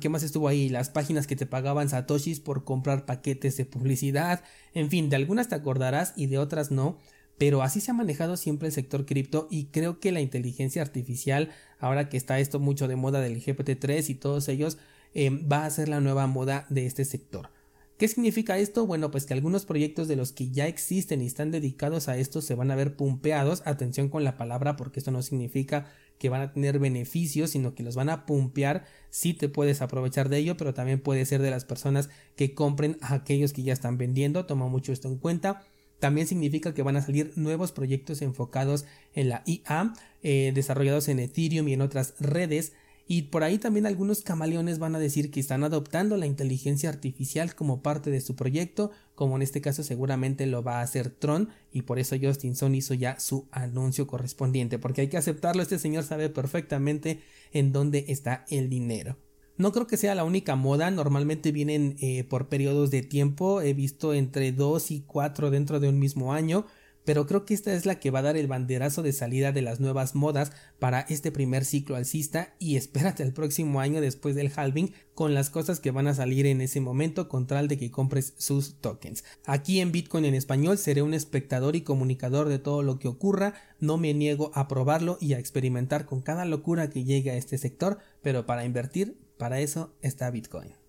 ¿Qué 0.00 0.08
más 0.08 0.22
estuvo 0.22 0.46
ahí? 0.46 0.68
Las 0.68 0.90
páginas 0.90 1.26
que 1.26 1.34
te 1.34 1.46
pagaban 1.46 1.88
satoshis 1.88 2.38
por 2.38 2.64
comprar 2.64 3.04
paquetes 3.04 3.56
de 3.56 3.64
publicidad. 3.64 4.44
En 4.74 4.90
fin, 4.90 5.10
de 5.10 5.16
algunas 5.16 5.48
te 5.48 5.56
acordarás 5.56 6.12
y 6.16 6.26
de 6.26 6.38
otras 6.38 6.70
no. 6.70 6.98
Pero 7.38 7.62
así 7.62 7.80
se 7.80 7.90
ha 7.90 7.94
manejado 7.94 8.36
siempre 8.36 8.68
el 8.68 8.72
sector 8.72 9.04
cripto 9.04 9.46
y 9.50 9.66
creo 9.66 10.00
que 10.00 10.12
la 10.12 10.20
inteligencia 10.20 10.82
artificial, 10.82 11.50
ahora 11.78 12.08
que 12.08 12.16
está 12.16 12.38
esto 12.38 12.60
mucho 12.60 12.88
de 12.88 12.96
moda 12.96 13.20
del 13.20 13.42
GPT-3 13.42 14.08
y 14.08 14.14
todos 14.14 14.48
ellos, 14.48 14.78
eh, 15.14 15.30
va 15.30 15.66
a 15.66 15.70
ser 15.70 15.88
la 15.88 16.00
nueva 16.00 16.26
moda 16.26 16.66
de 16.70 16.86
este 16.86 17.04
sector. 17.04 17.50
¿Qué 17.98 18.08
significa 18.08 18.58
esto? 18.58 18.86
Bueno, 18.86 19.10
pues 19.10 19.24
que 19.24 19.32
algunos 19.32 19.64
proyectos 19.64 20.06
de 20.06 20.16
los 20.16 20.32
que 20.32 20.50
ya 20.50 20.66
existen 20.66 21.22
y 21.22 21.26
están 21.26 21.50
dedicados 21.50 22.08
a 22.08 22.18
esto 22.18 22.42
se 22.42 22.54
van 22.54 22.70
a 22.70 22.76
ver 22.76 22.94
pumpeados. 22.94 23.62
Atención 23.64 24.10
con 24.10 24.22
la 24.22 24.36
palabra 24.36 24.76
porque 24.76 25.00
esto 25.00 25.10
no 25.10 25.22
significa 25.22 25.90
que 26.18 26.28
van 26.28 26.42
a 26.42 26.52
tener 26.52 26.78
beneficios, 26.78 27.50
sino 27.50 27.74
que 27.74 27.82
los 27.82 27.96
van 27.96 28.10
a 28.10 28.26
pumpear. 28.26 28.84
Sí 29.08 29.32
te 29.32 29.48
puedes 29.48 29.80
aprovechar 29.80 30.28
de 30.28 30.36
ello, 30.36 30.58
pero 30.58 30.74
también 30.74 31.00
puede 31.00 31.24
ser 31.24 31.40
de 31.40 31.50
las 31.50 31.64
personas 31.64 32.10
que 32.36 32.52
compren 32.52 32.98
a 33.00 33.14
aquellos 33.14 33.54
que 33.54 33.62
ya 33.62 33.72
están 33.72 33.96
vendiendo. 33.96 34.44
Toma 34.44 34.68
mucho 34.68 34.92
esto 34.92 35.08
en 35.08 35.16
cuenta. 35.16 35.62
También 35.98 36.26
significa 36.26 36.74
que 36.74 36.82
van 36.82 36.98
a 36.98 37.02
salir 37.02 37.32
nuevos 37.36 37.72
proyectos 37.72 38.20
enfocados 38.20 38.84
en 39.14 39.30
la 39.30 39.42
IA, 39.46 39.94
eh, 40.22 40.52
desarrollados 40.54 41.08
en 41.08 41.18
Ethereum 41.18 41.66
y 41.68 41.72
en 41.72 41.80
otras 41.80 42.14
redes 42.20 42.74
Y 43.08 43.22
por 43.22 43.44
ahí 43.44 43.58
también 43.58 43.86
algunos 43.86 44.22
camaleones 44.22 44.80
van 44.80 44.96
a 44.96 44.98
decir 44.98 45.30
que 45.30 45.38
están 45.38 45.62
adoptando 45.62 46.16
la 46.16 46.26
inteligencia 46.26 46.88
artificial 46.88 47.54
como 47.54 47.80
parte 47.80 48.10
de 48.10 48.20
su 48.20 48.34
proyecto, 48.34 48.90
como 49.14 49.36
en 49.36 49.42
este 49.42 49.60
caso 49.60 49.84
seguramente 49.84 50.44
lo 50.46 50.64
va 50.64 50.80
a 50.80 50.82
hacer 50.82 51.10
Tron, 51.10 51.50
y 51.70 51.82
por 51.82 52.00
eso 52.00 52.16
Justin 52.20 52.56
Sun 52.56 52.74
hizo 52.74 52.94
ya 52.94 53.20
su 53.20 53.46
anuncio 53.52 54.08
correspondiente, 54.08 54.80
porque 54.80 55.02
hay 55.02 55.08
que 55.08 55.18
aceptarlo, 55.18 55.62
este 55.62 55.78
señor 55.78 56.02
sabe 56.02 56.30
perfectamente 56.30 57.20
en 57.52 57.72
dónde 57.72 58.06
está 58.08 58.44
el 58.50 58.68
dinero. 58.68 59.16
No 59.56 59.72
creo 59.72 59.86
que 59.86 59.96
sea 59.96 60.14
la 60.14 60.24
única 60.24 60.56
moda, 60.56 60.90
normalmente 60.90 61.52
vienen 61.52 61.96
eh, 62.00 62.24
por 62.24 62.48
periodos 62.48 62.90
de 62.90 63.02
tiempo, 63.02 63.62
he 63.62 63.72
visto 63.72 64.14
entre 64.14 64.50
2 64.52 64.90
y 64.90 65.00
4 65.06 65.50
dentro 65.50 65.78
de 65.80 65.88
un 65.88 65.98
mismo 65.98 66.34
año, 66.34 66.66
pero 67.06 67.26
creo 67.26 67.46
que 67.46 67.54
esta 67.54 67.72
es 67.72 67.86
la 67.86 67.98
que 67.98 68.10
va 68.10 68.18
a 68.18 68.22
dar 68.22 68.36
el 68.36 68.48
banderazo 68.48 69.02
de 69.02 69.12
salida 69.12 69.52
de 69.52 69.62
las 69.62 69.80
nuevas 69.80 70.14
modas 70.14 70.52
para 70.78 71.00
este 71.08 71.32
primer 71.32 71.64
ciclo 71.64 71.96
alcista 71.96 72.54
y 72.58 72.76
espérate 72.76 73.22
el 73.22 73.32
próximo 73.32 73.80
año 73.80 74.02
después 74.02 74.34
del 74.34 74.52
halving 74.54 74.92
con 75.14 75.32
las 75.32 75.48
cosas 75.48 75.80
que 75.80 75.92
van 75.92 76.08
a 76.08 76.14
salir 76.14 76.44
en 76.44 76.60
ese 76.60 76.80
momento 76.80 77.28
con 77.28 77.46
tal 77.46 77.68
de 77.68 77.78
que 77.78 77.90
compres 77.90 78.34
sus 78.36 78.74
tokens. 78.80 79.24
Aquí 79.46 79.80
en 79.80 79.92
Bitcoin 79.92 80.26
en 80.26 80.34
español 80.34 80.76
seré 80.76 81.00
un 81.00 81.14
espectador 81.14 81.76
y 81.76 81.80
comunicador 81.80 82.48
de 82.48 82.58
todo 82.58 82.82
lo 82.82 82.98
que 82.98 83.08
ocurra, 83.08 83.54
no 83.80 83.96
me 83.96 84.12
niego 84.12 84.50
a 84.54 84.68
probarlo 84.68 85.16
y 85.20 85.32
a 85.32 85.38
experimentar 85.38 86.04
con 86.04 86.20
cada 86.20 86.44
locura 86.44 86.90
que 86.90 87.04
llegue 87.04 87.30
a 87.30 87.36
este 87.36 87.56
sector, 87.56 87.98
pero 88.20 88.44
para 88.44 88.66
invertir 88.66 89.16
para 89.38 89.60
eso 89.60 89.94
está 90.02 90.30
Bitcoin. 90.30 90.85